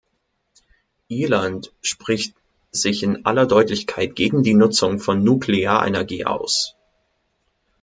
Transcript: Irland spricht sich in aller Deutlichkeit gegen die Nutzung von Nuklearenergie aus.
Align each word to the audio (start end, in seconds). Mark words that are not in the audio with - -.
Irland 1.09 1.71
spricht 1.83 2.33
sich 2.71 3.03
in 3.03 3.23
aller 3.27 3.45
Deutlichkeit 3.45 4.15
gegen 4.15 4.41
die 4.41 4.55
Nutzung 4.55 4.97
von 4.99 5.23
Nuklearenergie 5.23 6.25
aus. 6.25 6.75